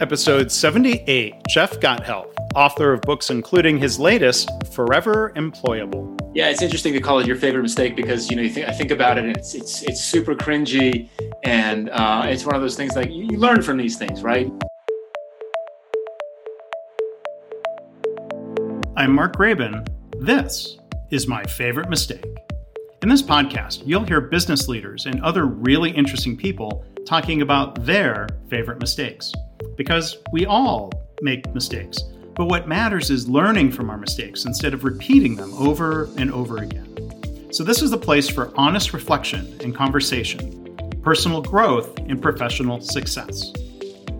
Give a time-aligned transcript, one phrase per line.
[0.00, 6.18] Episode 78 Jeff Gothelf, author of books including his latest, Forever Employable.
[6.34, 8.72] Yeah, it's interesting to call it your favorite mistake because you know you think, I
[8.72, 11.08] think about it and it's it's it's super cringy
[11.44, 14.50] and uh, it's one of those things like you, you learn from these things, right?
[18.96, 19.86] I'm Mark Graban.
[20.18, 20.78] This
[21.10, 22.24] is my favorite mistake.
[23.02, 28.28] In this podcast, you'll hear business leaders and other really interesting people talking about their
[28.48, 29.32] favorite mistakes.
[29.76, 30.90] Because we all
[31.20, 32.02] make mistakes,
[32.34, 36.58] but what matters is learning from our mistakes instead of repeating them over and over
[36.58, 37.52] again.
[37.52, 43.52] So, this is the place for honest reflection and conversation, personal growth, and professional success.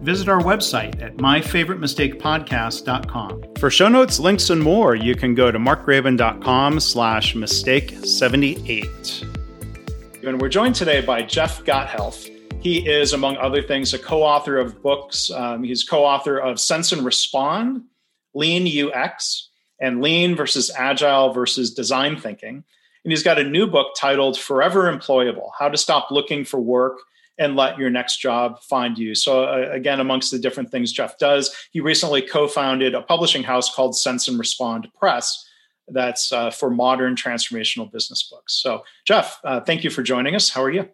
[0.04, 3.42] Visit our website at myfavoritemistakepodcast.com.
[3.58, 10.22] For show notes, links, and more, you can go to markgraban.com slash mistake78.
[10.22, 12.28] And we're joined today by Jeff Gothelf.
[12.60, 15.30] He is, among other things, a co author of books.
[15.30, 17.84] Um, he's co author of Sense and Respond,
[18.34, 19.48] Lean UX,
[19.80, 22.62] and Lean versus Agile versus Design Thinking.
[23.04, 26.98] And he's got a new book titled Forever Employable How to Stop Looking for Work
[27.38, 29.14] and Let Your Next Job Find You.
[29.14, 33.42] So, uh, again, amongst the different things Jeff does, he recently co founded a publishing
[33.42, 35.44] house called Sense and Respond Press
[35.88, 38.54] that's uh, for modern transformational business books.
[38.54, 40.48] So, Jeff, uh, thank you for joining us.
[40.48, 40.88] How are you?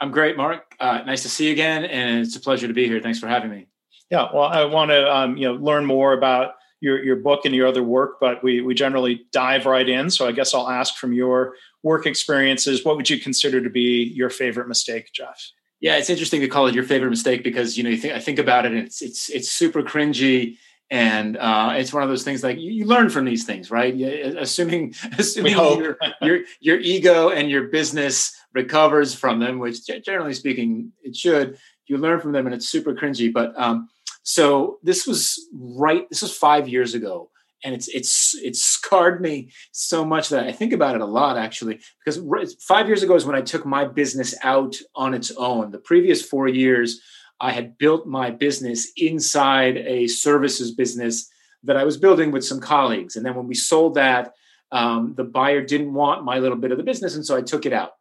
[0.00, 0.76] I'm great, Mark.
[0.78, 3.00] Uh, nice to see you again, and it's a pleasure to be here.
[3.00, 3.66] Thanks for having me.
[4.10, 7.54] Yeah, well, I want to um, you know learn more about your your book and
[7.54, 10.10] your other work, but we we generally dive right in.
[10.10, 14.04] So I guess I'll ask from your work experiences, what would you consider to be
[14.14, 15.50] your favorite mistake, Jeff?
[15.80, 18.20] Yeah, it's interesting to call it your favorite mistake because you know you think I
[18.20, 20.56] think about it, and it's it's it's super cringy
[20.90, 23.94] and uh, it's one of those things like you, you, learn from these things, right?
[24.38, 30.92] Assuming assuming your, your your ego and your business recovers from them, which generally speaking
[31.02, 31.58] it should.
[31.86, 33.32] You learn from them, and it's super cringy.
[33.32, 33.88] But um,
[34.22, 36.08] so this was right.
[36.08, 37.30] This was five years ago,
[37.64, 41.36] and it's it's it's scarred me so much that I think about it a lot
[41.36, 41.80] actually.
[42.04, 45.70] Because five years ago is when I took my business out on its own.
[45.70, 47.00] The previous four years
[47.40, 51.30] I had built my business inside a services business
[51.64, 53.16] that I was building with some colleagues.
[53.16, 54.34] And then when we sold that,
[54.72, 57.14] um, the buyer didn't want my little bit of the business.
[57.14, 57.92] And so I took it out.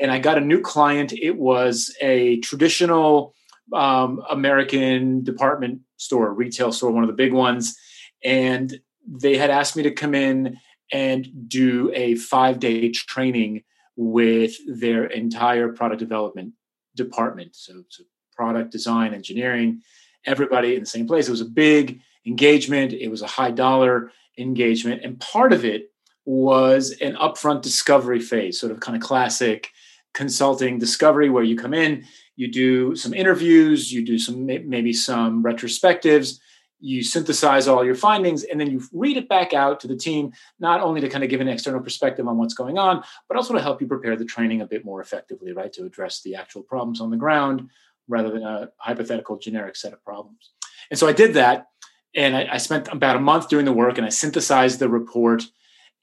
[0.00, 1.12] And I got a new client.
[1.12, 3.34] It was a traditional
[3.72, 7.76] um, American department store, retail store, one of the big ones.
[8.24, 10.58] And they had asked me to come in
[10.92, 13.64] and do a five day training
[13.96, 16.52] with their entire product development
[16.94, 17.56] department.
[17.56, 18.04] So, so
[18.34, 19.82] product design, engineering,
[20.24, 21.26] everybody in the same place.
[21.26, 25.02] It was a big engagement, it was a high dollar engagement.
[25.02, 25.90] And part of it
[26.24, 29.70] was an upfront discovery phase, sort of kind of classic
[30.14, 32.04] consulting discovery where you come in,
[32.36, 36.38] you do some interviews, you do some maybe some retrospectives,
[36.80, 40.32] you synthesize all your findings, and then you read it back out to the team,
[40.60, 43.54] not only to kind of give an external perspective on what's going on, but also
[43.54, 45.72] to help you prepare the training a bit more effectively, right?
[45.72, 47.68] To address the actual problems on the ground,
[48.08, 50.50] rather than a hypothetical generic set of problems.
[50.90, 51.66] And so I did that.
[52.14, 55.44] And I, I spent about a month doing the work and I synthesized the report.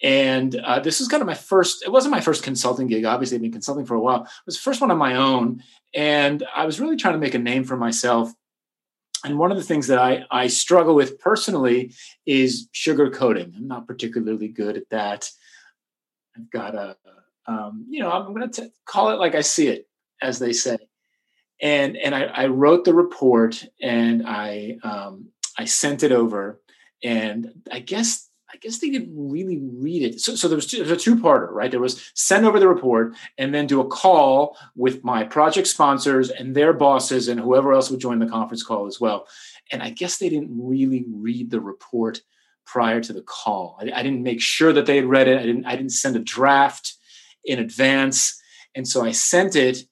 [0.03, 3.05] And uh, this was kind of my first, it wasn't my first consulting gig.
[3.05, 4.23] Obviously, I've been consulting for a while.
[4.23, 5.63] It was the first one on my own.
[5.95, 8.31] And I was really trying to make a name for myself.
[9.25, 11.93] And one of the things that I, I struggle with personally
[12.25, 13.55] is sugarcoating.
[13.55, 15.29] I'm not particularly good at that.
[16.37, 16.95] I've got a,
[17.47, 19.87] um, you know, I'm going to call it like I see it,
[20.21, 20.77] as they say
[21.61, 26.61] and and I, I wrote the report and I um, I sent it over,
[27.03, 28.24] and I guess
[28.55, 30.21] I guess they didn't really read it.
[30.21, 31.69] So, so there was, two, a two-parter, right?
[31.69, 36.29] There was send over the report and then do a call with my project sponsors
[36.29, 39.27] and their bosses and whoever else would join the conference call as well.
[39.73, 42.21] And I guess they didn't really read the report
[42.66, 43.77] prior to the call.
[43.81, 45.37] I, I didn't make sure that they had read it.
[45.37, 45.66] I didn't.
[45.66, 46.93] I didn't send a draft
[47.43, 48.41] in advance,
[48.73, 49.83] and so I sent it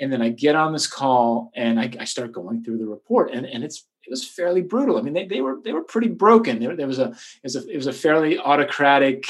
[0.00, 3.32] and then I get on this call and I, I, start going through the report
[3.32, 4.96] and, and it's it was fairly brutal.
[4.96, 6.60] I mean, they, they were they were pretty broken.
[6.60, 9.26] There, there was a it was a it was a fairly autocratic,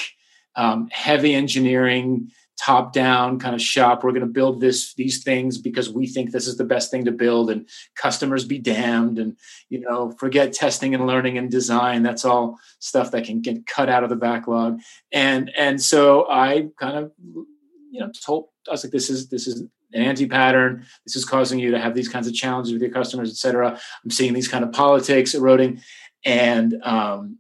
[0.55, 2.31] um, heavy engineering,
[2.61, 4.05] top down kind of shop.
[4.05, 7.07] We're going to build this these things because we think this is the best thing
[7.07, 9.19] to build, and customers be damned.
[9.19, 9.37] And
[9.69, 12.05] you know, forget testing and learning and design.
[12.05, 14.79] That's all stuff that can get cut out of the backlog.
[15.11, 19.49] And and so I kind of you know told I was like, this is this
[19.49, 20.85] is an anti-pattern.
[21.05, 23.79] This is causing you to have these kinds of challenges with your customers, et cetera.
[24.05, 25.81] I'm seeing these kind of politics eroding.
[26.25, 27.39] And um,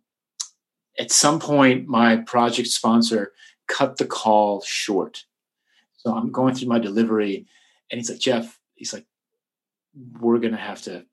[0.98, 3.32] at some point, my project sponsor
[3.66, 5.24] cut the call short.
[5.96, 7.46] So I'm going through my delivery,
[7.90, 9.04] and he's like, Jeff, he's like,
[10.20, 11.04] we're gonna have to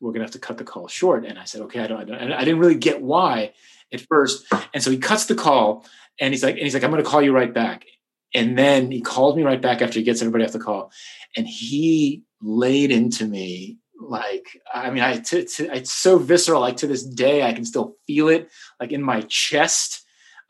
[0.00, 1.24] we're gonna have to cut the call short.
[1.24, 3.52] And I said, okay, I don't, I, don't, I didn't really get why
[3.92, 4.44] at first.
[4.74, 5.86] And so he cuts the call
[6.18, 7.84] and he's like, and he's like, I'm gonna call you right back.
[8.34, 10.90] And then he calls me right back after he gets everybody off the call.
[11.36, 16.76] And he laid into me like i mean I, t- t- it's so visceral like
[16.78, 18.50] to this day i can still feel it
[18.80, 20.00] like in my chest.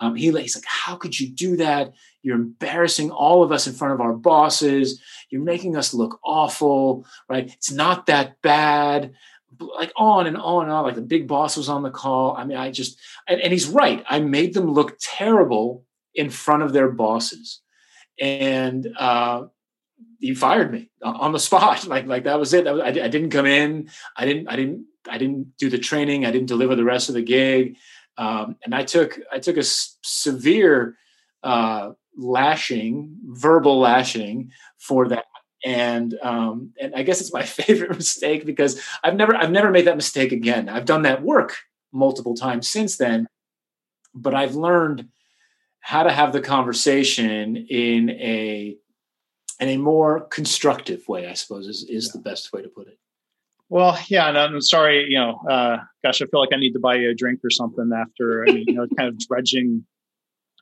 [0.00, 1.93] Um, he, he's like how could you do that?
[2.23, 5.00] You're embarrassing all of us in front of our bosses.
[5.31, 7.52] You're making us look awful right?
[7.52, 9.12] It's not that bad.
[9.61, 12.34] Like on and on and on like the big boss was on the call.
[12.37, 12.99] I mean i just
[13.29, 14.02] and, and he's right.
[14.08, 15.84] I made them look terrible
[16.14, 17.61] in front of their bosses
[18.20, 19.44] and uh,
[20.19, 21.85] he fired me on the spot.
[21.88, 22.67] Like like that was it.
[22.67, 23.91] I, I, didn't come in.
[24.17, 26.25] I didn't I didn't I didn't do the training.
[26.25, 27.76] I didn't deliver the rest of the gig.
[28.17, 30.97] Um, and I took I took a s- severe
[31.43, 35.25] uh, lashing, verbal lashing for that.
[35.65, 39.87] And um, and I guess it's my favorite mistake because I've never I've never made
[39.87, 40.69] that mistake again.
[40.69, 41.56] I've done that work
[41.93, 43.26] multiple times since then,
[44.15, 45.08] but I've learned
[45.82, 48.76] how to have the conversation in a
[49.61, 52.12] in a more constructive way, I suppose is, is yeah.
[52.14, 52.99] the best way to put it.
[53.69, 56.81] Well, yeah, and I'm sorry, you know, uh, gosh, I feel like I need to
[56.81, 59.87] buy you a drink or something after, I mean, you know, kind of dredging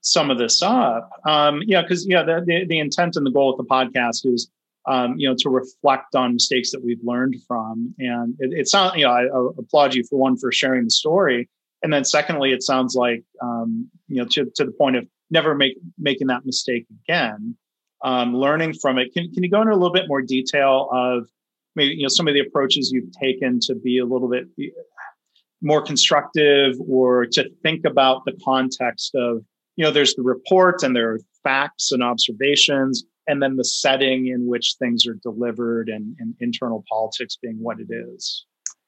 [0.03, 1.11] some of this up.
[1.27, 4.51] Um, yeah, because yeah, the, the, the intent and the goal of the podcast is,
[4.87, 8.95] um, you know, to reflect on mistakes that we've learned from, and it, it sounds,
[8.97, 11.49] you know, I, I, applaud you for one for sharing the story,
[11.83, 15.55] and then secondly, it sounds like, um, you know, to to the point of never
[15.55, 17.57] make making that mistake again
[18.03, 19.13] um, learning from it.
[19.13, 21.29] Can, can you go into a little bit more detail of
[21.77, 24.47] maybe you know some of the approaches you've taken to be a little bit
[25.63, 29.43] more constructive or to think about the context of
[29.77, 34.29] you know there's the report and there are facts and observations and then the setting
[34.29, 38.47] in which things are delivered and, and internal politics being what it is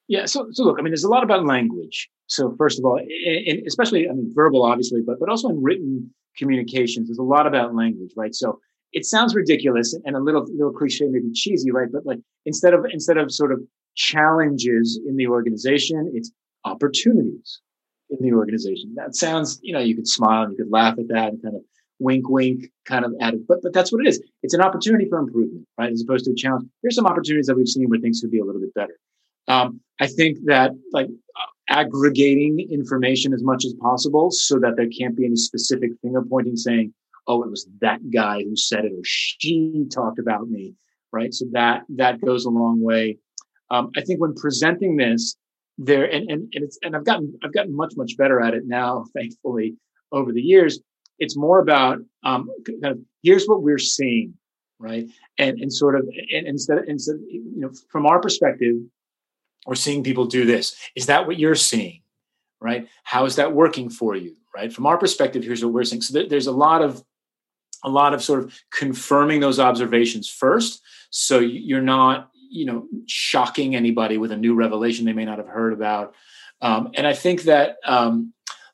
[0.09, 2.99] yeah so, so look i mean there's a lot about language so first of all
[2.99, 7.47] in, especially i mean verbal obviously but but also in written communications there's a lot
[7.47, 8.59] about language right so
[8.93, 11.89] it sounds ridiculous and a little little cliche, maybe cheesy, right?
[11.91, 13.61] But like instead of instead of sort of
[13.97, 16.31] challenges in the organization, it's
[16.65, 17.61] opportunities
[18.11, 18.95] in the organization.
[18.97, 21.57] That sounds, you know, you could smile and you could laugh at that and kind
[21.57, 21.63] of
[21.99, 23.49] wink, wink, kind of add it.
[23.49, 24.23] But but that's what it is.
[24.43, 25.91] It's an opportunity for improvement, right?
[25.91, 26.69] As opposed to a challenge.
[26.83, 28.99] Here's some opportunities that we've seen where things could be a little bit better.
[29.49, 31.09] Um, I think that like
[31.69, 36.57] aggregating information as much as possible so that there can't be any specific finger pointing
[36.57, 36.93] saying
[37.27, 40.75] oh, it was that guy who said it or she talked about me,
[41.13, 41.33] right?
[41.33, 43.19] So that that goes a long way.
[43.71, 45.37] Um, I think when presenting this,
[45.79, 48.67] there and, and and it's and I've gotten I've gotten much much better at it
[48.67, 49.77] now, thankfully,
[50.11, 50.81] over the years.
[51.19, 54.35] It's more about um, kind of here's what we're seeing,
[54.79, 55.07] right?
[55.39, 58.77] And and sort of and instead instead you know from our perspective,
[59.67, 60.77] we're seeing people do this.
[60.97, 62.03] Is that what you're seeing?
[62.61, 62.89] Right?
[63.03, 64.37] How is that working for you?
[64.55, 64.73] Right?
[64.73, 66.03] From our perspective, here's what we're seeing.
[66.03, 67.03] So there's a lot of
[67.85, 73.75] a lot of sort of confirming those observations first so you're not you know shocking
[73.75, 76.15] anybody with a new revelation they may not have heard about
[76.61, 78.33] um, and i think that um,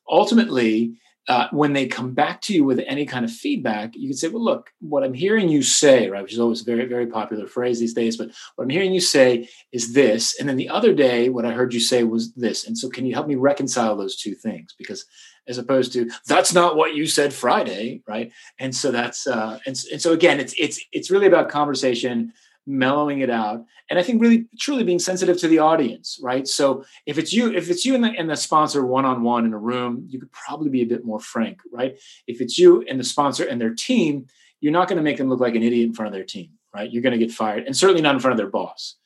[0.09, 0.99] ultimately
[1.29, 4.29] uh, when they come back to you with any kind of feedback, you can say,
[4.29, 7.47] well, look, what I'm hearing you say, right, which is always a very, very popular
[7.47, 10.41] phrase these days, but what I'm hearing you say is this.
[10.41, 12.67] And then the other day, what I heard you say was this.
[12.67, 14.75] And so can you help me reconcile those two things?
[14.79, 15.05] Because
[15.47, 18.31] as opposed to that's not what you said Friday, right?
[18.59, 22.33] And so that's uh, and, and so again, it's it's it's really about conversation,
[22.69, 26.47] mellowing it out, and I think really truly being sensitive to the audience, right?
[26.47, 29.47] So if it's you, if it's you and the, and the sponsor one on one
[29.47, 31.99] in a room, you could probably be a bit more frank, right?
[32.27, 34.27] If it's you and the sponsor and their team,
[34.61, 36.51] you're not going to make them look like an idiot in front of their team,
[36.75, 36.91] right?
[36.91, 38.97] You're going to get fired, and certainly not in front of their boss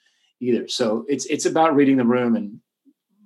[0.41, 0.67] either.
[0.69, 2.61] So it's it's about reading the room and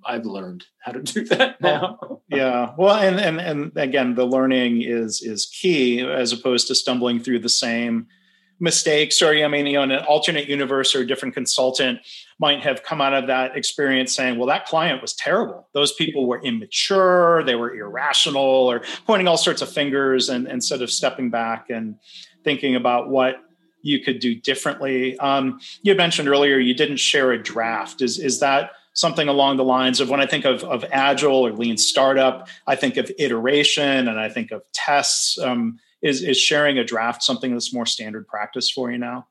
[0.07, 2.21] I've learned how to do that now.
[2.29, 2.73] yeah.
[2.77, 7.41] Well, and and and again, the learning is is key as opposed to stumbling through
[7.41, 8.07] the same
[8.59, 9.21] mistakes.
[9.23, 12.01] Or I mean, you know, in an alternate universe or a different consultant
[12.39, 15.69] might have come out of that experience saying, "Well, that client was terrible.
[15.73, 17.43] Those people were immature.
[17.45, 21.97] They were irrational," or pointing all sorts of fingers, and instead of stepping back and
[22.45, 23.37] thinking about what
[23.83, 25.19] you could do differently.
[25.19, 28.03] Um, you mentioned earlier you didn't share a draft.
[28.03, 31.53] Is is that something along the lines of when I think of, of agile or
[31.53, 35.39] lean startup, I think of iteration and I think of tests.
[35.39, 39.27] Um, is is sharing a draft something that's more standard practice for you now?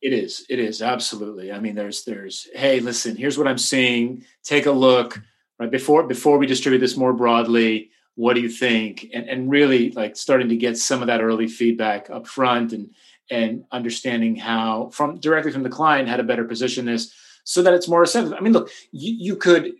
[0.00, 0.44] It is.
[0.48, 1.52] It is absolutely.
[1.52, 4.24] I mean, there's there's hey, listen, here's what I'm seeing.
[4.42, 5.20] Take a look.
[5.58, 9.06] Right before before we distribute this more broadly, what do you think?
[9.14, 12.90] And and really like starting to get some of that early feedback up front and
[13.30, 17.14] and understanding how from directly from the client how to better position this
[17.44, 18.34] so that it's more receptive.
[18.34, 19.72] I mean, look, you, you could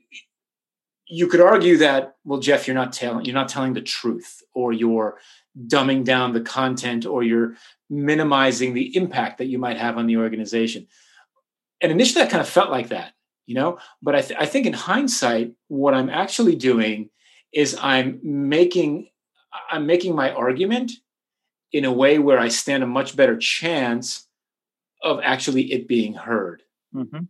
[1.08, 4.72] you could argue that well, Jeff, you're not telling you're not telling the truth, or
[4.72, 5.18] you're
[5.66, 7.54] dumbing down the content, or you're
[7.90, 10.86] minimizing the impact that you might have on the organization.
[11.80, 13.12] And initially, that kind of felt like that,
[13.46, 13.78] you know.
[14.00, 17.10] But I, th- I think in hindsight, what I'm actually doing
[17.52, 19.08] is I'm making
[19.70, 20.92] I'm making my argument
[21.72, 24.26] in a way where I stand a much better chance
[25.02, 26.62] of actually it being heard.
[26.94, 27.24] Mm-hmm.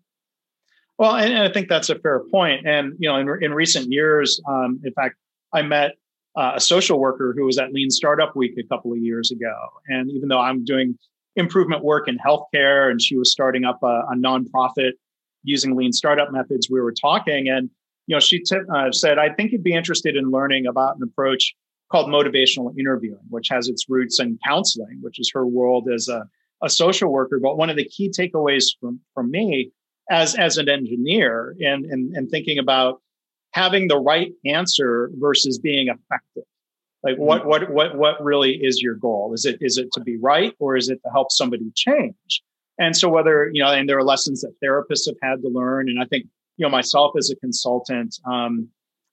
[0.98, 2.66] Well, and, I think that's a fair point.
[2.66, 5.16] And you know, in, in recent years, um, in fact,
[5.52, 5.92] I met
[6.36, 9.54] uh, a social worker who was at Lean Startup Week a couple of years ago.
[9.86, 10.98] And even though I'm doing
[11.36, 14.92] improvement work in healthcare, and she was starting up a, a nonprofit
[15.42, 17.70] using Lean startup methods, we were talking, and
[18.06, 21.02] you know, she t- uh, said, "I think you'd be interested in learning about an
[21.02, 21.54] approach
[21.92, 26.26] called motivational interviewing, which has its roots in counseling, which is her world as a,
[26.62, 27.38] a social worker.
[27.40, 29.70] But one of the key takeaways from, from me
[30.10, 33.02] as, as an engineer and, and, and thinking about
[33.52, 36.44] having the right answer versus being effective.
[37.02, 37.48] Like what, mm-hmm.
[37.48, 39.32] what, what, what really is your goal?
[39.34, 42.42] Is it, is it to be right or is it to help somebody change?
[42.78, 45.88] And so whether, you know, and there are lessons that therapists have had to learn.
[45.88, 48.68] And I think, you know, myself as a consultant, um,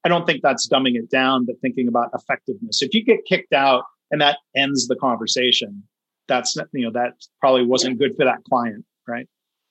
[0.06, 2.82] I don't think that's dumbing it down, but thinking about effectiveness.
[2.82, 5.84] If you get kicked out and that ends the conversation,
[6.28, 9.28] that's you know that probably wasn't good for that client, right?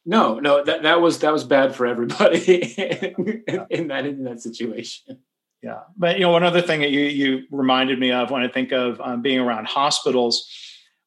[0.09, 4.41] No, no, that, that was that was bad for everybody in, in that in that
[4.41, 5.19] situation.
[5.62, 8.49] Yeah, but you know, one other thing that you you reminded me of when I
[8.49, 10.50] think of um, being around hospitals,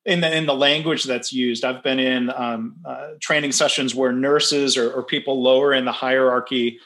[0.06, 1.66] in the in the language that's used.
[1.66, 5.92] I've been in um, uh, training sessions where nurses or, or, people lower in the
[5.92, 6.80] hierarchy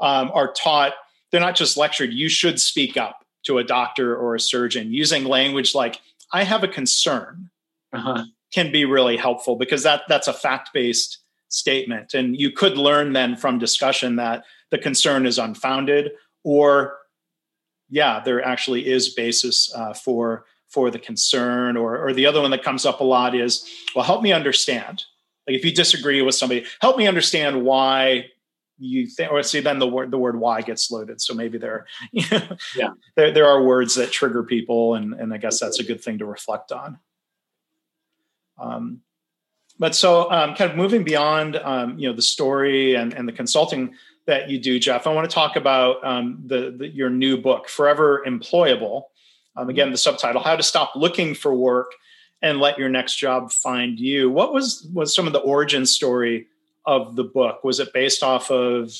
[0.00, 0.92] um, are taught
[1.32, 2.12] they're not just lectured.
[2.12, 6.00] You should speak up to a doctor or a surgeon using language like
[6.32, 7.50] "I have a concern."
[7.92, 8.22] Uh-huh.
[8.54, 11.18] Can be really helpful because that that's a fact based
[11.56, 16.12] statement, and you could learn then from discussion that the concern is unfounded,
[16.44, 16.98] or
[17.88, 21.76] yeah, there actually is basis uh, for for the concern.
[21.76, 25.04] Or or the other one that comes up a lot is, well, help me understand.
[25.46, 28.26] Like if you disagree with somebody, help me understand why
[28.78, 31.86] you think or see then the word the word why gets loaded so maybe there
[32.12, 35.80] you know, yeah there, there are words that trigger people and and i guess that's
[35.80, 36.98] a good thing to reflect on
[38.58, 39.00] um,
[39.78, 43.32] but so um, kind of moving beyond um, you know the story and, and the
[43.32, 43.94] consulting
[44.26, 47.68] that you do jeff i want to talk about um, the, the, your new book
[47.68, 49.04] forever employable
[49.56, 51.92] um, again the subtitle how to stop looking for work
[52.42, 56.46] and let your next job find you what was was some of the origin story
[56.86, 57.64] of the book?
[57.64, 58.92] Was it based off of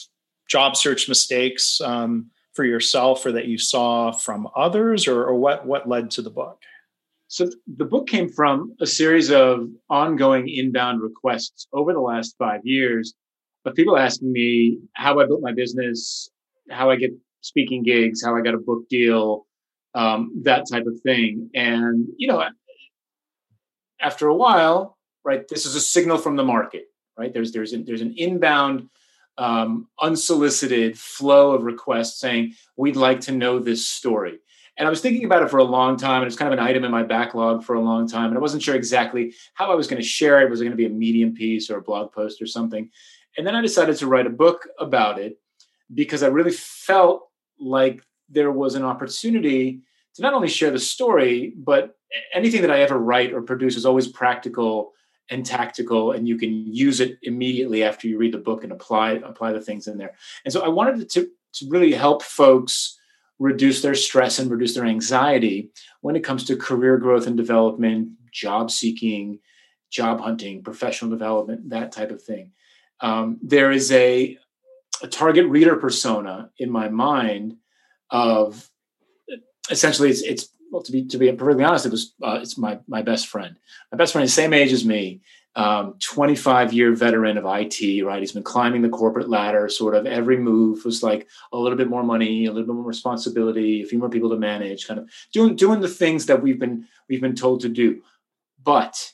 [0.49, 5.67] job search mistakes um, for yourself or that you saw from others, or, or what,
[5.67, 6.61] what led to the book?
[7.29, 12.61] So the book came from a series of ongoing inbound requests over the last five
[12.65, 13.15] years
[13.65, 16.31] of people asking me how I built my business,
[16.71, 19.47] how I get speaking gigs, how I got a book deal,
[19.95, 21.51] um, that type of thing.
[21.55, 22.45] And, you know,
[24.01, 26.85] after a while, right, this is a signal from the market
[27.17, 27.33] right?
[27.33, 28.89] There's there's an, there's an inbound,
[29.39, 34.39] um, unsolicited flow of requests saying we'd like to know this story.
[34.79, 36.65] And I was thinking about it for a long time, and it's kind of an
[36.65, 39.75] item in my backlog for a long time, and I wasn't sure exactly how I
[39.75, 40.51] was going to share it.
[40.51, 42.91] Was it going to be a Medium piece or a blog post or something?
[43.39, 45.39] And then I decided to write a book about it
[45.95, 47.29] because I really felt
[47.59, 49.81] like there was an opportunity
[50.15, 51.97] to not only share the story, but
[52.33, 54.93] anything that I ever write or produce is always practical
[55.31, 59.13] and tactical and you can use it immediately after you read the book and apply
[59.25, 60.15] apply the things in there
[60.45, 62.97] and so i wanted to, to really help folks
[63.39, 68.09] reduce their stress and reduce their anxiety when it comes to career growth and development
[68.33, 69.39] job seeking
[69.91, 72.53] job hunting professional development that type of thing
[73.01, 74.39] um, there is a,
[75.03, 77.57] a target reader persona in my mind
[78.11, 78.71] of
[79.71, 82.79] essentially it's, it's well, to be to be perfectly honest, it was uh, it's my
[82.89, 83.57] my best friend.
[83.93, 85.21] My best friend is same age as me,
[85.57, 88.05] um, 25 year veteran of IT.
[88.05, 89.69] Right, he's been climbing the corporate ladder.
[89.69, 92.85] Sort of every move was like a little bit more money, a little bit more
[92.85, 94.87] responsibility, a few more people to manage.
[94.87, 98.03] Kind of doing doing the things that we've been we've been told to do.
[98.63, 99.13] But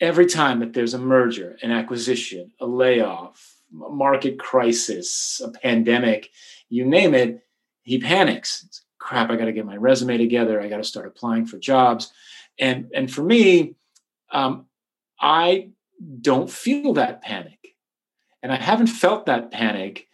[0.00, 6.30] every time that there's a merger, an acquisition, a layoff, a market crisis, a pandemic,
[6.68, 7.42] you name it,
[7.82, 10.60] he panics crap, I got to get my resume together.
[10.60, 12.12] I got to start applying for jobs.
[12.58, 13.74] And, and for me,
[14.30, 14.66] um,
[15.20, 15.70] I
[16.20, 17.74] don't feel that panic.
[18.42, 20.08] And I haven't felt that panic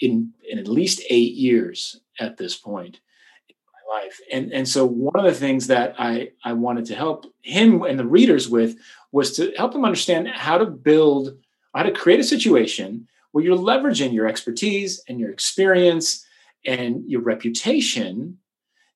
[0.00, 3.00] in, in at least eight years at this point
[3.48, 4.18] in my life.
[4.32, 7.98] And, and so one of the things that I, I wanted to help him and
[7.98, 8.76] the readers with
[9.12, 11.36] was to help them understand how to build,
[11.74, 16.24] how to create a situation where you're leveraging your expertise and your experience
[16.64, 18.38] and your reputation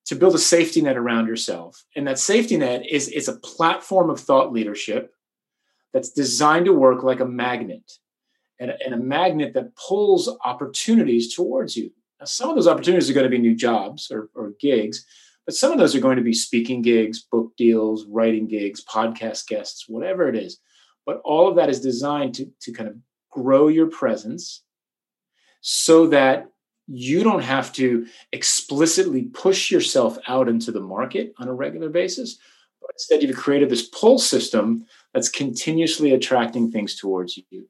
[0.06, 1.84] to build a safety net around yourself.
[1.94, 5.14] And that safety net is, is a platform of thought leadership
[5.92, 7.92] that's designed to work like a magnet
[8.58, 11.90] and a, and a magnet that pulls opportunities towards you.
[12.20, 15.04] Now, some of those opportunities are going to be new jobs or, or gigs,
[15.46, 19.46] but some of those are going to be speaking gigs, book deals, writing gigs, podcast
[19.46, 20.58] guests, whatever it is.
[21.06, 22.96] But all of that is designed to, to kind of
[23.30, 24.62] grow your presence
[25.62, 26.48] so that
[26.86, 32.38] you don't have to explicitly push yourself out into the market on a regular basis.
[32.80, 37.68] But instead, you've created this pull system that's continuously attracting things towards you.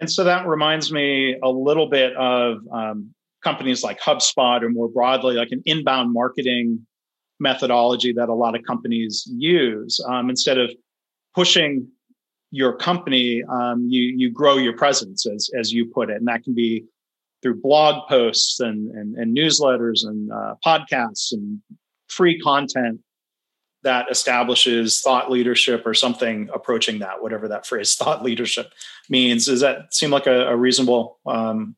[0.00, 4.88] And so that reminds me a little bit of um, companies like HubSpot or more
[4.88, 6.86] broadly, like an inbound marketing
[7.40, 10.00] methodology that a lot of companies use.
[10.06, 10.70] Um, instead of
[11.34, 11.88] pushing
[12.50, 16.44] your company, um, you you grow your presence as as you put it, and that
[16.44, 16.84] can be
[17.42, 21.60] through blog posts and and, and newsletters and uh, podcasts and
[22.08, 23.00] free content
[23.84, 28.72] that establishes thought leadership or something approaching that, whatever that phrase thought leadership
[29.08, 29.46] means.
[29.46, 31.76] Does that seem like a, a reasonable um,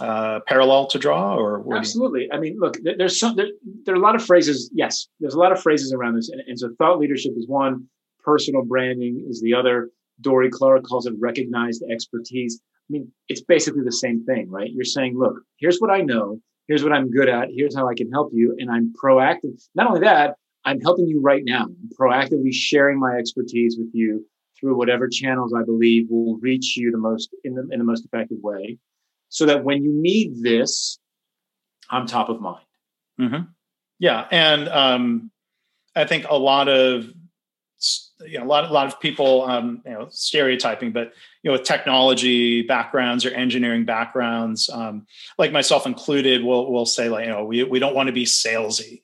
[0.00, 2.28] uh, parallel to draw or absolutely.
[2.32, 3.48] I mean look there's some there,
[3.84, 6.40] there, are a lot of phrases yes there's a lot of phrases around this and,
[6.46, 7.86] and so thought leadership is one
[8.24, 12.60] personal branding is the other dorie clark calls it recognized expertise.
[12.62, 14.70] I mean it's basically the same thing right?
[14.72, 17.94] You're saying look here's what i know here's what i'm good at here's how i
[17.94, 19.60] can help you and i'm proactive.
[19.74, 21.66] Not only that i'm helping you right now
[21.98, 24.24] proactively sharing my expertise with you
[24.58, 28.04] through whatever channels i believe will reach you the most in the, in the most
[28.04, 28.78] effective way
[29.30, 30.98] so that when you need this,
[31.88, 32.64] I'm top of mind.
[33.18, 33.44] Mm-hmm.
[33.98, 35.30] Yeah, and um,
[35.96, 37.10] I think a lot of
[38.26, 41.12] you know a lot a lot of people um, you know stereotyping, but
[41.42, 45.06] you know with technology backgrounds or engineering backgrounds, um,
[45.38, 48.24] like myself included, will will say like you know we we don't want to be
[48.24, 49.02] salesy,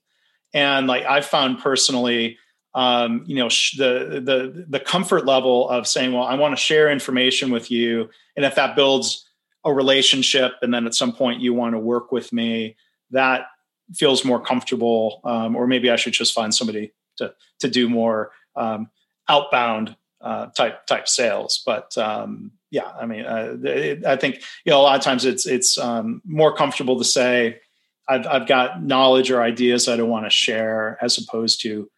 [0.52, 2.38] and like I've found personally.
[2.74, 6.62] Um, you know sh- the the the comfort level of saying, "Well, I want to
[6.62, 9.26] share information with you," and if that builds
[9.66, 12.76] a relationship and then at some point you want to work with me
[13.10, 13.46] that
[13.94, 18.30] feels more comfortable um, or maybe i should just find somebody to to do more
[18.54, 18.88] um,
[19.28, 24.70] outbound uh, type type sales but um, yeah i mean uh, it, i think you
[24.70, 27.58] know a lot of times it's it's um, more comfortable to say
[28.08, 31.88] I've, I've got knowledge or ideas i don't want to share as opposed to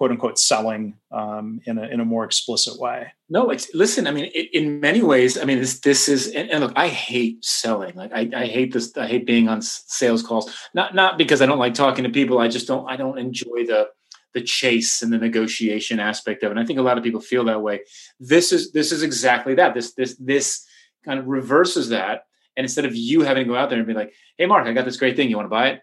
[0.00, 3.12] quote unquote selling um, in a in a more explicit way.
[3.28, 4.06] No, it's listen.
[4.06, 6.88] I mean, it, in many ways, I mean, this this is and, and, look, I
[6.88, 7.94] hate selling.
[7.96, 8.96] Like I, I hate this.
[8.96, 10.50] I hate being on sales calls.
[10.72, 12.38] Not not because I don't like talking to people.
[12.38, 12.90] I just don't.
[12.90, 13.88] I don't enjoy the
[14.32, 16.52] the chase and the negotiation aspect of it.
[16.52, 17.80] And I think a lot of people feel that way.
[18.18, 19.74] This is this is exactly that.
[19.74, 20.64] This this this
[21.04, 22.24] kind of reverses that.
[22.60, 24.74] And instead of you having to go out there and be like, "Hey, Mark, I
[24.74, 25.30] got this great thing.
[25.30, 25.80] You want to buy it?"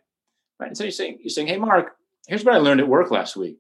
[0.60, 0.68] Right.
[0.68, 1.96] And so you're saying you're saying, "Hey, Mark,
[2.28, 3.58] here's what I learned at work last week."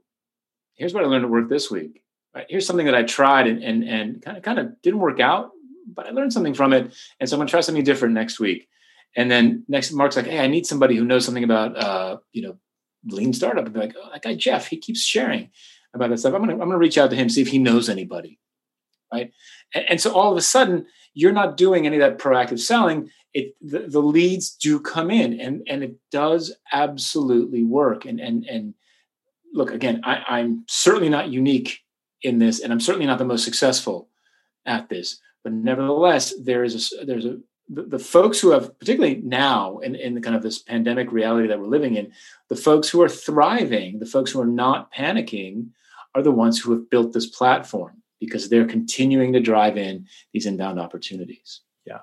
[0.77, 2.03] here's what I learned at work this week.
[2.33, 2.45] Right?
[2.49, 5.51] Here's something that I tried and and and kind of kind of didn't work out,
[5.93, 6.95] but I learned something from it.
[7.19, 8.69] And so I'm gonna try something different next week.
[9.15, 12.43] And then next Mark's like, hey, I need somebody who knows something about uh, you
[12.43, 12.57] know,
[13.05, 13.65] lean startup.
[13.65, 15.49] And be like, oh, that guy Jeff, he keeps sharing
[15.93, 16.33] about that stuff.
[16.33, 18.39] I'm gonna I'm gonna reach out to him, see if he knows anybody.
[19.11, 19.31] Right.
[19.73, 20.85] And, and so all of a sudden,
[21.17, 23.09] you're not doing any of that proactive selling.
[23.33, 28.05] It the, the leads do come in and and it does absolutely work.
[28.05, 28.73] And and and
[29.53, 31.79] look again I, i'm certainly not unique
[32.21, 34.09] in this and i'm certainly not the most successful
[34.65, 39.21] at this but nevertheless there is a there's a the, the folks who have particularly
[39.23, 42.11] now in, in the kind of this pandemic reality that we're living in
[42.49, 45.69] the folks who are thriving the folks who are not panicking
[46.15, 50.45] are the ones who have built this platform because they're continuing to drive in these
[50.45, 51.61] inbound opportunities.
[51.85, 51.99] Yeah.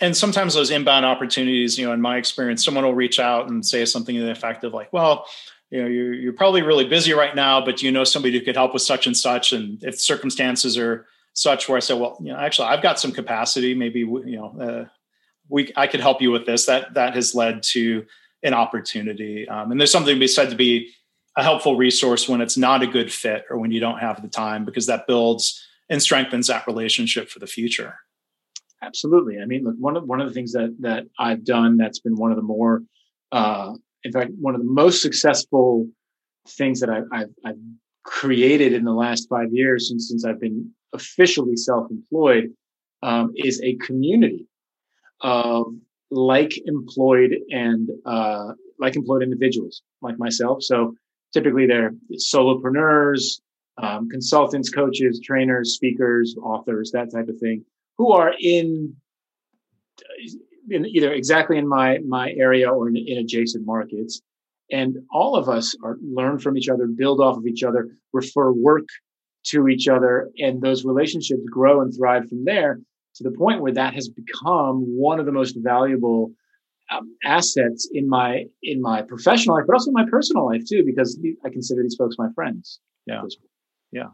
[0.00, 3.64] And sometimes those inbound opportunities you know in my experience someone will reach out and
[3.64, 5.26] say something to the effect of like well
[5.70, 8.56] you know you're, you're probably really busy right now but you know somebody who could
[8.56, 9.52] help with such and such?
[9.52, 13.12] And if circumstances are such where i say well you know actually i've got some
[13.12, 13.74] capacity.
[13.74, 14.84] Maybe you know uh,
[15.48, 16.66] we i could help you with this.
[16.66, 18.06] That that has led to
[18.42, 19.48] an opportunity.
[19.48, 20.92] Um, and there's something to be said to be
[21.40, 24.28] a helpful resource when it's not a good fit or when you don't have the
[24.28, 27.94] time because that builds and strengthens that relationship for the future
[28.82, 32.00] absolutely i mean look one of one of the things that that i've done that's
[32.00, 32.82] been one of the more
[33.32, 33.74] uh,
[34.04, 35.88] in fact, one of the most successful
[36.48, 37.58] things that I've, I've, I've
[38.04, 42.52] created in the last five years since, since I've been officially self-employed
[43.02, 44.46] um, is a community
[45.20, 45.74] of
[46.10, 50.62] like employed and uh, like employed individuals like myself.
[50.62, 50.96] So
[51.32, 53.40] typically they're solopreneurs,
[53.78, 57.64] um, consultants, coaches, trainers, speakers, authors, that type of thing,
[57.98, 58.94] who are in,
[60.68, 64.22] in either exactly in my my area or in, in adjacent markets,
[64.70, 68.52] and all of us are learn from each other, build off of each other, refer
[68.52, 68.86] work
[69.42, 72.80] to each other, and those relationships grow and thrive from there
[73.14, 76.32] to the point where that has become one of the most valuable
[76.90, 80.84] um, assets in my in my professional life, but also in my personal life too,
[80.84, 82.80] because I consider these folks my friends.
[83.06, 83.22] Yeah,
[83.92, 84.08] yeah.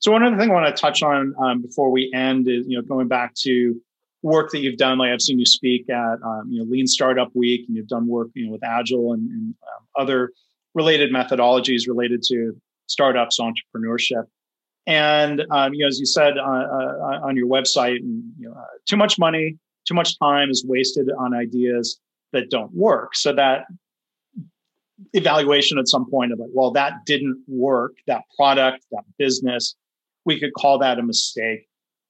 [0.00, 2.76] So one other thing I want to touch on um, before we end is you
[2.76, 3.80] know going back to
[4.22, 4.98] work that you've done.
[4.98, 8.06] Like I've seen you speak at um, you know Lean Startup Week, and you've done
[8.06, 10.30] work you know with Agile and, and um, other
[10.74, 14.24] related methodologies related to startups, entrepreneurship.
[14.86, 18.54] And um, you know, as you said uh, uh, on your website, and, you know,
[18.54, 21.98] uh, too much money, too much time is wasted on ideas
[22.32, 23.14] that don't work.
[23.14, 23.64] So that
[25.12, 29.74] evaluation at some point of like, well, that didn't work, that product, that business,
[30.24, 31.66] we could call that a mistake.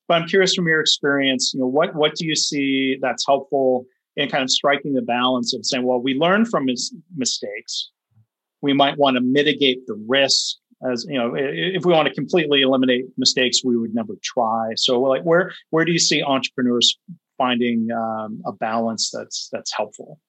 [0.07, 3.87] But I'm curious from your experience, you know, what what do you see that's helpful
[4.17, 7.91] in kind of striking the balance of saying, well, we learn from mis- mistakes.
[8.61, 10.57] We might want to mitigate the risk
[10.91, 15.01] as you know if we want to completely eliminate mistakes we would never try so
[15.01, 16.99] like where where do you see entrepreneurs
[17.37, 20.21] finding um, a balance that's that's helpful.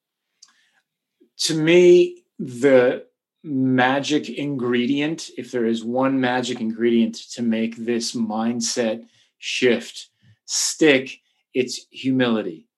[1.38, 3.04] To me the
[3.42, 9.06] magic ingredient if there is one magic ingredient to make this mindset
[9.38, 10.08] shift
[10.46, 11.20] stick
[11.56, 12.68] it's humility.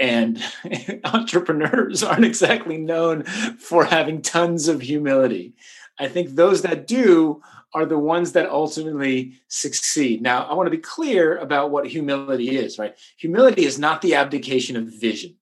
[0.00, 0.42] And
[1.04, 5.54] entrepreneurs aren't exactly known for having tons of humility.
[6.00, 7.42] I think those that do
[7.74, 10.22] are the ones that ultimately succeed.
[10.22, 12.94] Now, I want to be clear about what humility is, right?
[13.18, 15.34] Humility is not the abdication of vision.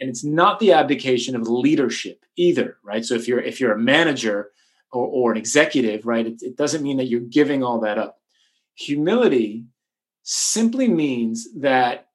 [0.00, 3.04] And it's not the abdication of leadership either, right?
[3.04, 4.52] So if you're if you're a manager
[4.92, 8.20] or, or an executive, right, it, it doesn't mean that you're giving all that up.
[8.76, 9.64] Humility
[10.22, 12.08] simply means that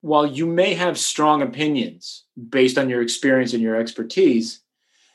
[0.00, 4.60] while you may have strong opinions based on your experience and your expertise,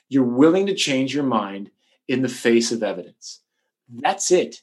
[0.08, 1.72] you're willing to change your mind
[2.08, 3.42] in the face of evidence.
[3.90, 4.62] That's it.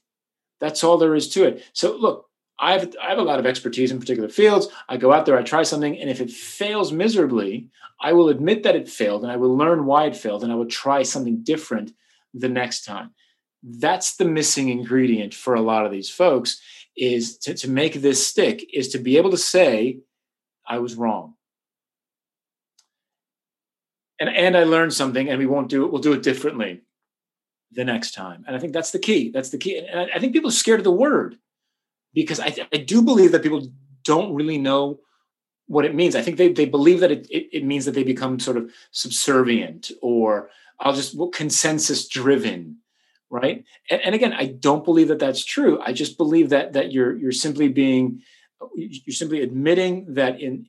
[0.61, 1.65] That's all there is to it.
[1.73, 2.27] So, look,
[2.59, 4.69] I have, I have a lot of expertise in particular fields.
[4.89, 8.63] I go out there, I try something, and if it fails miserably, I will admit
[8.63, 11.43] that it failed and I will learn why it failed and I will try something
[11.43, 11.93] different
[12.35, 13.11] the next time.
[13.63, 16.61] That's the missing ingredient for a lot of these folks
[16.97, 20.01] is to, to make this stick, is to be able to say,
[20.67, 21.35] I was wrong
[24.23, 25.91] and and I learned something, and we won't do it.
[25.91, 26.83] We'll do it differently
[27.75, 28.45] the next time.
[28.47, 29.31] And I think that's the key.
[29.31, 29.79] That's the key.
[29.79, 31.37] And I, I think people are scared of the word
[32.15, 33.67] because I, I do believe that people
[34.05, 35.01] don't really know
[35.67, 36.15] what it means.
[36.15, 38.71] I think they they believe that it, it, it means that they become sort of
[38.91, 42.79] subservient or I'll just well, consensus driven,
[43.31, 43.65] right?
[43.91, 45.81] And, and again, I don't believe that that's true.
[45.81, 48.23] I just believe that that you're you're simply being
[48.75, 50.67] you're simply admitting that in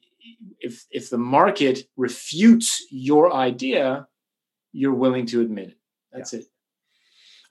[0.60, 4.08] if if the market refutes your idea,
[4.72, 5.78] you're willing to admit it.
[6.12, 6.40] That's yeah.
[6.40, 6.46] it.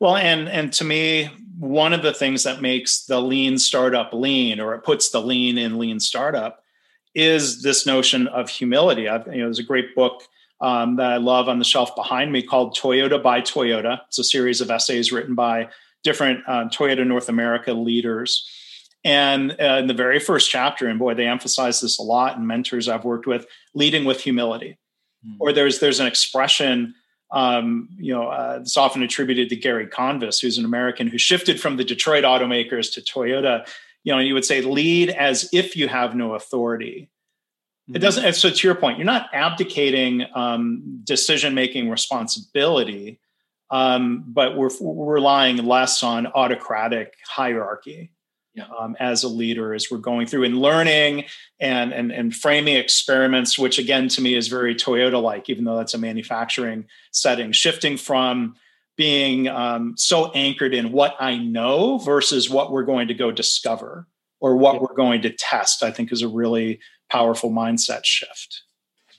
[0.02, 4.58] Well, and and to me, one of the things that makes the lean startup lean,
[4.58, 6.64] or it puts the lean in lean startup,
[7.14, 9.08] is this notion of humility.
[9.08, 10.24] I've, you know, there's a great book
[10.60, 14.00] um, that I love on the shelf behind me called Toyota by Toyota.
[14.08, 15.68] It's a series of essays written by
[16.02, 18.50] different uh, Toyota North America leaders
[19.04, 22.46] and uh, in the very first chapter, and boy, they emphasize this a lot in
[22.46, 24.78] mentors I've worked with, leading with humility.
[25.26, 25.36] Mm.
[25.40, 26.94] Or there's there's an expression,
[27.32, 31.60] um, you know, uh, it's often attributed to Gary Convis, who's an American who shifted
[31.60, 33.66] from the Detroit automakers to Toyota.
[34.04, 37.10] You know, you would say lead as if you have no authority.
[37.90, 37.96] Mm.
[37.96, 38.34] It doesn't.
[38.34, 43.18] So to your point, you're not abdicating um, decision making responsibility,
[43.70, 48.12] um, but we're, we're relying less on autocratic hierarchy
[48.54, 48.64] yeah.
[48.78, 51.24] um, as a leader as we're going through and learning
[51.60, 55.76] and, and, and framing experiments, which again to me is very Toyota like, even though
[55.76, 58.54] that's a manufacturing setting, shifting from
[58.96, 64.06] being um, so anchored in what I know versus what we're going to go discover
[64.40, 64.80] or what yeah.
[64.80, 68.62] we're going to test, I think is a really powerful mindset shift.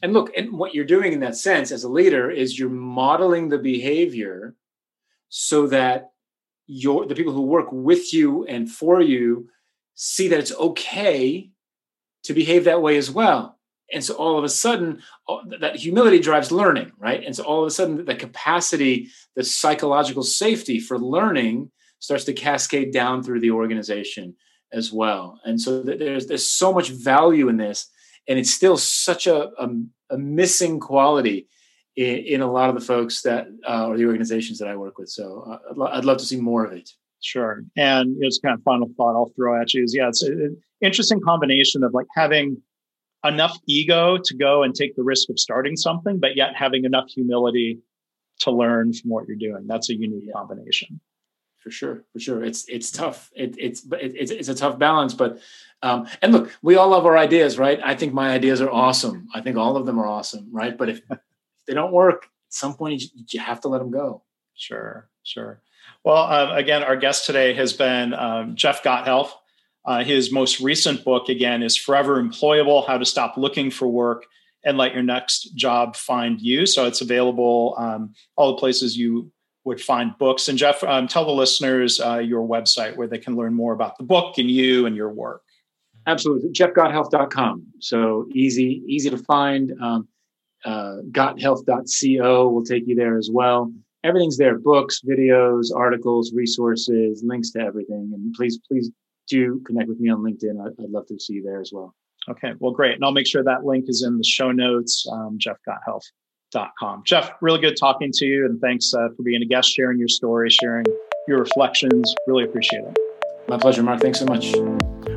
[0.02, 3.50] And look, and what you're doing in that sense as a leader is you're modeling
[3.50, 4.56] the behavior
[5.30, 6.13] so that
[6.68, 9.50] your the people who work with you and for you
[9.96, 11.50] see that it's okay
[12.24, 13.60] to behave that way as well.
[13.92, 15.02] And so all of a sudden
[15.60, 17.24] that humility drives learning right?
[17.24, 22.34] And so all of a sudden the capacity the psychological safety for learning starts to
[22.34, 24.36] cascade down through the organization
[24.72, 25.40] as well.
[25.46, 27.90] And so there's there's so much value in this
[28.28, 29.70] and it's still such a, a,
[30.12, 31.48] a missing quality
[31.96, 34.98] in, in, a lot of the folks that uh, or the organizations that I work
[34.98, 35.10] with.
[35.10, 36.90] So uh, I'd, lo- I'd, love to see more of it.
[37.22, 37.64] Sure.
[37.78, 41.22] And it's kind of final thought I'll throw at you is yeah, it's an interesting
[41.22, 42.62] combination of like having
[43.24, 47.10] enough ego to go and take the risk of starting something, but yet having enough
[47.10, 47.80] humility
[48.40, 49.66] to learn from what you're doing.
[49.68, 50.34] That's a unique yeah.
[50.36, 51.00] combination.
[51.60, 53.32] For sure, for sure, it's it's tough.
[53.34, 55.40] It, it's it, it's it's a tough balance, but
[55.82, 57.80] um, and look, we all love our ideas, right?
[57.82, 59.30] I think my ideas are awesome.
[59.34, 60.78] I think all of them are awesome, right?
[60.78, 61.20] But if, if
[61.68, 64.24] they don't work, at some point you, you have to let them go.
[64.56, 65.62] Sure, sure.
[66.04, 69.32] Well, uh, again, our guest today has been um, Jeff Gothelf.
[69.86, 74.26] Uh, his most recent book, again, is Forever Employable How to Stop Looking for Work
[74.64, 76.66] and Let Your Next Job Find You.
[76.66, 79.32] So it's available um, all the places you
[79.66, 80.48] would find books.
[80.48, 83.98] And Jeff, um, tell the listeners uh, your website where they can learn more about
[83.98, 85.42] the book and you and your work.
[86.06, 86.50] Absolutely.
[86.50, 87.66] JeffGothelf.com.
[87.80, 89.74] So easy, easy to find.
[89.82, 90.08] Um,
[90.66, 93.72] uh, gothelf.co will take you there as well.
[94.04, 98.12] Everything's there books videos articles resources links to everything.
[98.14, 98.92] And please please
[99.28, 100.60] do connect with me on linkedin.
[100.64, 101.94] I'd, I'd love to see you there as well.
[102.30, 102.96] Okay well great.
[102.96, 107.60] And i'll make sure that link is in the show notes um, jeffgothelf.com jeff really
[107.60, 108.46] good talking to you.
[108.46, 110.86] And thanks uh, for being a guest sharing your story sharing
[111.28, 112.14] your reflections.
[112.28, 113.13] Really appreciate it
[113.48, 114.54] my pleasure mark thanks so much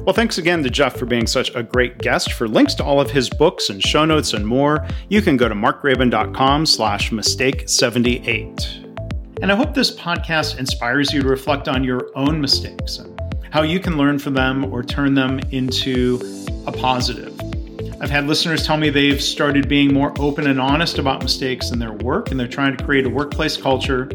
[0.06, 2.32] well, thanks again to Jeff for being such a great guest.
[2.34, 5.48] For links to all of his books and show notes and more, you can go
[5.48, 8.84] to markgraban.com slash mistake78.
[9.42, 13.62] And I hope this podcast inspires you to reflect on your own mistakes and how
[13.62, 16.20] you can learn from them or turn them into
[16.68, 17.36] a positive.
[18.00, 21.80] I've had listeners tell me they've started being more open and honest about mistakes in
[21.80, 24.08] their work, and they're trying to create a workplace culture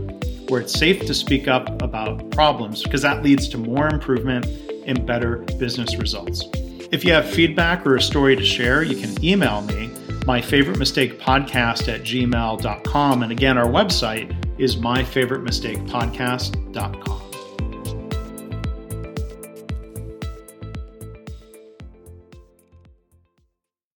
[0.52, 4.46] where it's safe to speak up about problems because that leads to more improvement
[4.86, 6.44] and better business results.
[6.92, 9.90] If you have feedback or a story to share, you can email me,
[10.26, 13.24] my favorite mistake podcast at gmail.com.
[13.24, 17.21] And again, our website is myfavoritemistakepodcast.com.